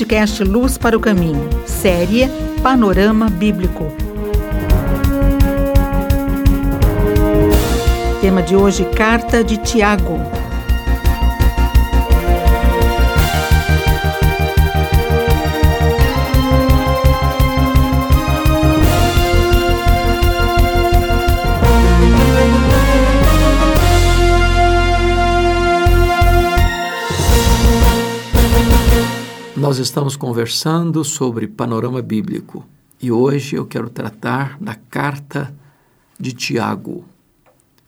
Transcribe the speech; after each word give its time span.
podcast 0.00 0.42
Luz 0.44 0.78
para 0.78 0.96
o 0.96 1.00
Caminho, 1.00 1.46
série 1.66 2.26
Panorama 2.62 3.28
Bíblico. 3.28 3.92
Tema 8.22 8.42
de 8.42 8.56
hoje: 8.56 8.86
Carta 8.96 9.44
de 9.44 9.58
Tiago. 9.58 10.39
Nós 29.70 29.78
estamos 29.78 30.16
conversando 30.16 31.04
sobre 31.04 31.46
panorama 31.46 32.02
bíblico 32.02 32.66
e 33.00 33.12
hoje 33.12 33.54
eu 33.54 33.64
quero 33.64 33.88
tratar 33.88 34.58
da 34.60 34.74
carta 34.74 35.54
de 36.18 36.32
Tiago. 36.32 37.04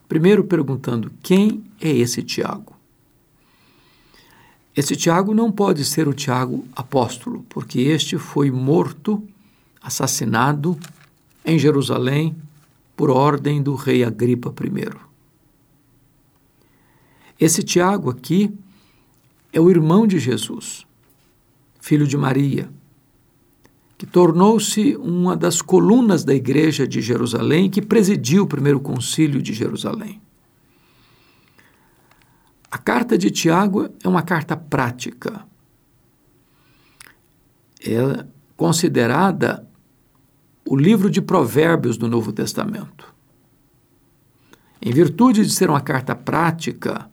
Primeiro 0.07 0.45
perguntando 0.45 1.11
quem 1.21 1.61
é 1.81 1.89
esse 1.89 2.23
Tiago? 2.23 2.73
Esse 4.73 4.95
Tiago 4.95 5.33
não 5.33 5.51
pode 5.51 5.83
ser 5.83 6.07
o 6.07 6.13
Tiago 6.13 6.65
apóstolo, 6.73 7.45
porque 7.49 7.81
este 7.81 8.17
foi 8.17 8.49
morto, 8.49 9.21
assassinado 9.81 10.79
em 11.43 11.59
Jerusalém 11.59 12.33
por 12.95 13.09
ordem 13.09 13.61
do 13.61 13.75
rei 13.75 14.05
Agripa 14.05 14.55
I. 14.57 14.89
Esse 17.37 17.61
Tiago 17.61 18.09
aqui 18.09 18.57
é 19.51 19.59
o 19.59 19.69
irmão 19.69 20.07
de 20.07 20.17
Jesus 20.17 20.85
filho 21.83 22.07
de 22.07 22.15
Maria, 22.15 22.69
que 23.97 24.05
tornou-se 24.05 24.95
uma 24.95 25.35
das 25.35 25.61
colunas 25.61 26.23
da 26.23 26.33
igreja 26.33 26.87
de 26.87 27.01
Jerusalém, 27.01 27.69
que 27.69 27.81
presidiu 27.81 28.43
o 28.43 28.47
primeiro 28.47 28.79
concílio 28.79 29.41
de 29.41 29.51
Jerusalém. 29.51 30.21
A 32.71 32.77
carta 32.77 33.17
de 33.17 33.29
Tiago 33.29 33.89
é 34.01 34.07
uma 34.07 34.21
carta 34.21 34.55
prática. 34.55 35.45
É 37.85 38.25
considerada 38.55 39.67
o 40.65 40.77
livro 40.77 41.09
de 41.09 41.21
Provérbios 41.21 41.97
do 41.97 42.07
Novo 42.07 42.31
Testamento. 42.31 43.13
Em 44.81 44.93
virtude 44.93 45.43
de 45.43 45.51
ser 45.51 45.69
uma 45.69 45.81
carta 45.81 46.15
prática, 46.15 47.09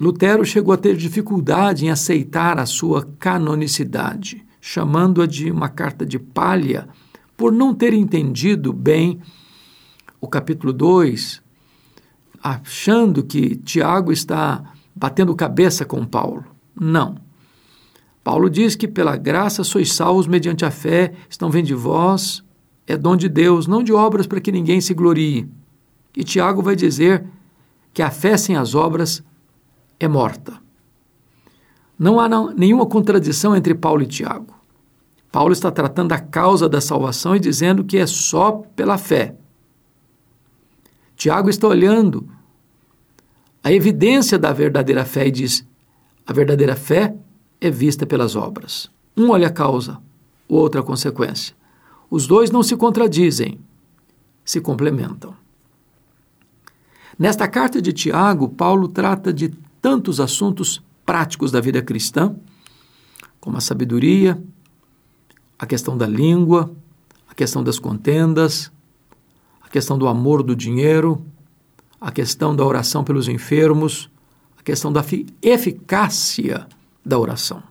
Lutero 0.00 0.46
chegou 0.46 0.72
a 0.72 0.78
ter 0.78 0.96
dificuldade 0.96 1.84
em 1.84 1.90
aceitar 1.90 2.58
a 2.58 2.64
sua 2.64 3.06
canonicidade, 3.18 4.42
chamando-a 4.58 5.26
de 5.26 5.50
uma 5.50 5.68
carta 5.68 6.06
de 6.06 6.18
palha, 6.18 6.88
por 7.36 7.52
não 7.52 7.74
ter 7.74 7.92
entendido 7.92 8.72
bem 8.72 9.20
o 10.18 10.26
capítulo 10.26 10.72
2, 10.72 11.42
achando 12.42 13.22
que 13.22 13.56
Tiago 13.56 14.10
está 14.10 14.72
batendo 14.96 15.36
cabeça 15.36 15.84
com 15.84 16.06
Paulo. 16.06 16.46
Não. 16.74 17.16
Paulo 18.24 18.48
diz 18.48 18.74
que 18.74 18.88
pela 18.88 19.18
graça 19.18 19.62
sois 19.62 19.92
salvos 19.92 20.26
mediante 20.26 20.64
a 20.64 20.70
fé, 20.70 21.12
estão 21.28 21.50
vendo 21.50 21.66
de 21.66 21.74
vós, 21.74 22.42
é 22.86 22.96
dom 22.96 23.16
de 23.16 23.28
Deus, 23.28 23.66
não 23.66 23.82
de 23.82 23.92
obras 23.92 24.26
para 24.26 24.40
que 24.40 24.50
ninguém 24.50 24.80
se 24.80 24.94
glorie. 24.94 25.46
E 26.16 26.24
Tiago 26.24 26.62
vai 26.62 26.74
dizer 26.74 27.22
que 27.92 28.00
a 28.00 28.10
fé 28.10 28.38
sem 28.38 28.56
as 28.56 28.74
obras 28.74 29.22
é 30.00 30.08
morta. 30.08 30.58
Não 31.98 32.18
há 32.18 32.28
não, 32.28 32.50
nenhuma 32.50 32.86
contradição 32.86 33.54
entre 33.54 33.74
Paulo 33.74 34.02
e 34.02 34.06
Tiago. 34.06 34.54
Paulo 35.30 35.52
está 35.52 35.70
tratando 35.70 36.08
da 36.08 36.18
causa 36.18 36.68
da 36.68 36.80
salvação 36.80 37.36
e 37.36 37.38
dizendo 37.38 37.84
que 37.84 37.98
é 37.98 38.06
só 38.06 38.52
pela 38.74 38.98
fé. 38.98 39.36
Tiago 41.14 41.50
está 41.50 41.68
olhando 41.68 42.26
a 43.62 43.70
evidência 43.70 44.38
da 44.38 44.52
verdadeira 44.52 45.04
fé 45.04 45.28
e 45.28 45.30
diz: 45.30 45.66
a 46.26 46.32
verdadeira 46.32 46.74
fé 46.74 47.14
é 47.60 47.70
vista 47.70 48.06
pelas 48.06 48.34
obras. 48.34 48.90
Um 49.14 49.30
olha 49.30 49.48
a 49.48 49.52
causa, 49.52 49.98
o 50.48 50.56
outro 50.56 50.80
a 50.80 50.84
consequência. 50.84 51.54
Os 52.10 52.26
dois 52.26 52.50
não 52.50 52.62
se 52.62 52.74
contradizem, 52.74 53.60
se 54.44 54.60
complementam. 54.60 55.34
Nesta 57.18 57.46
carta 57.46 57.82
de 57.82 57.92
Tiago, 57.92 58.48
Paulo 58.48 58.88
trata 58.88 59.30
de 59.30 59.52
tantos 59.80 60.20
assuntos 60.20 60.82
práticos 61.04 61.50
da 61.50 61.60
vida 61.60 61.82
cristã, 61.82 62.34
como 63.40 63.56
a 63.56 63.60
sabedoria, 63.60 64.40
a 65.58 65.66
questão 65.66 65.96
da 65.96 66.06
língua, 66.06 66.70
a 67.28 67.34
questão 67.34 67.62
das 67.62 67.78
contendas, 67.78 68.70
a 69.60 69.68
questão 69.68 69.98
do 69.98 70.06
amor 70.06 70.42
do 70.42 70.54
dinheiro, 70.54 71.24
a 72.00 72.10
questão 72.10 72.54
da 72.54 72.64
oração 72.64 73.04
pelos 73.04 73.28
enfermos, 73.28 74.10
a 74.58 74.62
questão 74.62 74.92
da 74.92 75.04
eficácia 75.42 76.66
da 77.04 77.18
oração. 77.18 77.62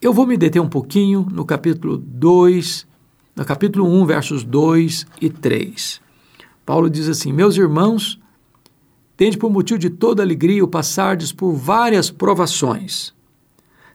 Eu 0.00 0.12
vou 0.12 0.26
me 0.26 0.36
deter 0.36 0.62
um 0.62 0.68
pouquinho 0.68 1.26
no 1.30 1.44
capítulo 1.44 1.96
2, 1.96 2.86
no 3.34 3.44
capítulo 3.44 3.84
1, 3.84 4.06
versos 4.06 4.44
2 4.44 5.06
e 5.20 5.28
3. 5.28 6.00
Paulo 6.64 6.88
diz 6.88 7.08
assim: 7.08 7.32
Meus 7.32 7.56
irmãos, 7.56 8.20
Tende 9.18 9.36
por 9.36 9.50
motivo 9.50 9.80
de 9.80 9.90
toda 9.90 10.22
alegria 10.22 10.62
o 10.64 10.68
passardes 10.68 11.32
por 11.32 11.52
várias 11.52 12.08
provações, 12.08 13.12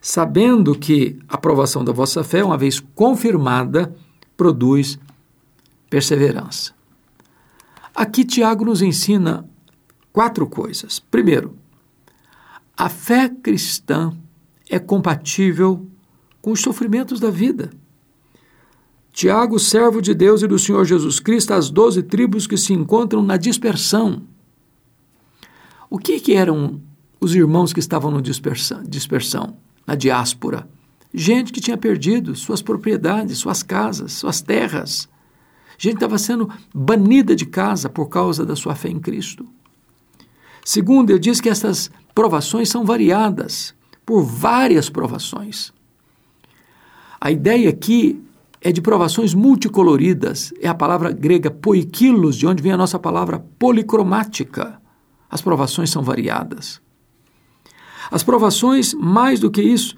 sabendo 0.02 0.78
que 0.78 1.18
a 1.30 1.38
provação 1.38 1.82
da 1.82 1.94
vossa 1.94 2.26
fé, 2.26 2.44
uma 2.44 2.58
vez 2.58 2.82
confirmada, 2.94 3.96
produz 4.36 5.00
perseverança. 5.90 6.74
Aqui 7.96 8.26
Tiago 8.26 8.66
nos 8.66 8.82
ensina 8.82 9.48
quatro 10.12 10.46
coisas. 10.46 11.00
Primeiro, 11.00 11.56
a 12.76 12.90
fé 12.90 13.30
cristã 13.30 14.12
é 14.70 14.78
compatível 14.78 15.88
com 16.42 16.52
os 16.52 16.60
sofrimentos 16.60 17.22
da 17.22 17.30
vida. 17.30 17.72
Tiago, 19.14 19.58
servo 19.58 20.02
de 20.02 20.14
Deus 20.14 20.42
e 20.42 20.48
do 20.48 20.60
Senhor 20.60 20.84
Jesus 20.84 21.22
Cristo, 21.22 21.54
as 21.54 21.70
doze 21.70 22.04
tribos 22.04 22.46
que 22.46 22.58
se 22.58 22.74
encontram 22.74 23.24
na 23.24 23.38
dispersão. 23.38 24.33
O 25.94 26.00
que, 26.00 26.20
que 26.20 26.34
eram 26.34 26.82
os 27.22 27.36
irmãos 27.36 27.72
que 27.72 27.80
estavam 27.80 28.10
no 28.10 28.20
dispersão, 28.20 28.82
dispersão, 28.82 29.58
na 29.86 29.94
diáspora? 29.94 30.68
Gente 31.14 31.54
que 31.54 31.62
tinha 31.62 31.78
perdido 31.78 32.36
suas 32.36 32.64
propriedades, 32.64 33.38
suas 33.38 33.62
casas, 33.62 34.14
suas 34.14 34.42
terras. 34.42 35.08
Gente 35.78 35.94
estava 35.94 36.18
sendo 36.18 36.50
banida 36.74 37.36
de 37.36 37.46
casa 37.46 37.90
por 37.90 38.10
causa 38.10 38.44
da 38.44 38.56
sua 38.56 38.74
fé 38.74 38.90
em 38.90 39.00
Cristo. 39.00 39.46
Segundo, 40.66 41.12
ele 41.12 41.20
diz 41.20 41.40
que 41.40 41.48
essas 41.48 41.92
provações 42.16 42.70
são 42.70 42.84
variadas, 42.84 43.76
por 44.04 44.24
várias 44.24 44.90
provações. 44.90 45.72
A 47.22 47.30
ideia 47.30 47.70
aqui 47.70 48.20
é 48.60 48.72
de 48.72 48.82
provações 48.82 49.36
multicoloridas, 49.36 50.56
é 50.60 50.68
a 50.68 50.74
palavra 50.74 51.12
grega 51.12 51.52
poikilos, 51.52 52.36
de 52.36 52.48
onde 52.48 52.64
vem 52.64 52.72
a 52.72 52.78
nossa 52.78 52.98
palavra 52.98 53.46
policromática. 53.60 54.82
As 55.34 55.42
provações 55.42 55.90
são 55.90 56.04
variadas. 56.04 56.80
As 58.12 58.22
provações, 58.22 58.94
mais 58.94 59.40
do 59.40 59.50
que 59.50 59.64
isso, 59.64 59.96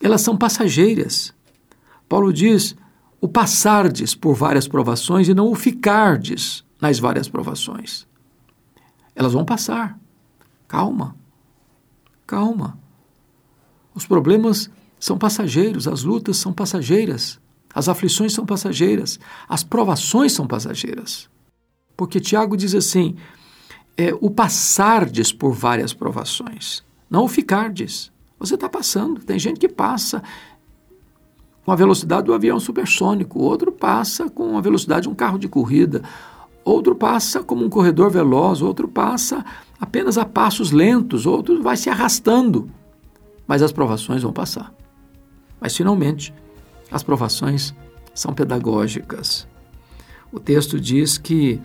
elas 0.00 0.20
são 0.20 0.36
passageiras. 0.36 1.34
Paulo 2.08 2.32
diz: 2.32 2.76
o 3.20 3.26
passardes 3.26 4.14
por 4.14 4.36
várias 4.36 4.68
provações 4.68 5.28
e 5.28 5.34
não 5.34 5.50
o 5.50 5.56
ficardes 5.56 6.64
nas 6.80 7.00
várias 7.00 7.28
provações. 7.28 8.06
Elas 9.12 9.32
vão 9.32 9.44
passar. 9.44 9.98
Calma. 10.68 11.16
Calma. 12.24 12.78
Os 13.92 14.06
problemas 14.06 14.70
são 15.00 15.18
passageiros, 15.18 15.88
as 15.88 16.04
lutas 16.04 16.36
são 16.36 16.52
passageiras, 16.52 17.40
as 17.74 17.88
aflições 17.88 18.32
são 18.32 18.46
passageiras, 18.46 19.18
as 19.48 19.64
provações 19.64 20.30
são 20.30 20.46
passageiras. 20.46 21.28
Porque 21.96 22.20
Tiago 22.20 22.56
diz 22.56 22.72
assim: 22.72 23.16
é, 23.96 24.14
o 24.20 24.30
passardes 24.30 25.32
por 25.32 25.52
várias 25.52 25.92
provações, 25.92 26.84
não 27.08 27.24
o 27.24 27.28
ficardes. 27.28 28.12
Você 28.38 28.54
está 28.54 28.68
passando. 28.68 29.20
Tem 29.20 29.38
gente 29.38 29.58
que 29.58 29.68
passa 29.68 30.22
com 31.64 31.72
a 31.72 31.76
velocidade 31.76 32.26
do 32.26 32.34
avião 32.34 32.60
supersônico, 32.60 33.40
outro 33.40 33.72
passa 33.72 34.28
com 34.28 34.56
a 34.56 34.60
velocidade 34.60 35.02
de 35.02 35.08
um 35.08 35.14
carro 35.14 35.38
de 35.38 35.48
corrida, 35.48 36.02
outro 36.64 36.94
passa 36.94 37.42
como 37.42 37.64
um 37.64 37.70
corredor 37.70 38.10
veloz, 38.10 38.60
outro 38.60 38.86
passa 38.86 39.44
apenas 39.80 40.18
a 40.18 40.24
passos 40.24 40.70
lentos, 40.70 41.26
outro 41.26 41.62
vai 41.62 41.76
se 41.76 41.88
arrastando. 41.88 42.70
Mas 43.46 43.62
as 43.62 43.72
provações 43.72 44.22
vão 44.22 44.32
passar. 44.32 44.72
Mas 45.60 45.76
finalmente, 45.76 46.34
as 46.90 47.02
provações 47.02 47.74
são 48.14 48.34
pedagógicas. 48.34 49.46
O 50.30 50.38
texto 50.38 50.78
diz 50.78 51.16
que 51.16 51.60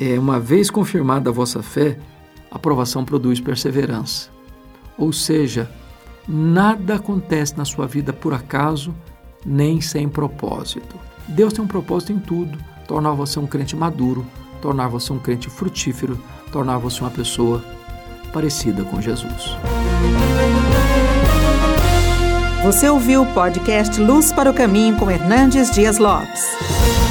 é, 0.00 0.18
uma 0.18 0.40
vez 0.40 0.70
confirmada 0.70 1.30
a 1.30 1.32
vossa 1.32 1.62
fé, 1.62 1.98
a 2.50 2.58
provação 2.58 3.04
produz 3.04 3.40
perseverança. 3.40 4.30
Ou 4.96 5.12
seja, 5.12 5.68
Nada 6.26 6.94
acontece 6.94 7.56
na 7.56 7.64
sua 7.64 7.86
vida 7.86 8.12
por 8.12 8.32
acaso, 8.32 8.94
nem 9.44 9.80
sem 9.80 10.08
propósito. 10.08 10.96
Deus 11.28 11.52
tem 11.52 11.62
um 11.62 11.68
propósito 11.68 12.12
em 12.12 12.18
tudo: 12.18 12.58
tornar 12.88 13.12
você 13.12 13.38
um 13.38 13.46
crente 13.46 13.76
maduro, 13.76 14.24
tornar 14.60 14.88
você 14.88 15.12
um 15.12 15.18
crente 15.18 15.50
frutífero, 15.50 16.18
tornar 16.50 16.78
você 16.78 17.00
uma 17.00 17.10
pessoa 17.10 17.62
parecida 18.32 18.82
com 18.84 19.00
Jesus. 19.02 19.56
Você 22.62 22.88
ouviu 22.88 23.22
o 23.22 23.26
podcast 23.34 24.00
Luz 24.00 24.32
para 24.32 24.50
o 24.50 24.54
Caminho 24.54 24.96
com 24.96 25.10
Hernandes 25.10 25.70
Dias 25.70 25.98
Lopes. 25.98 27.03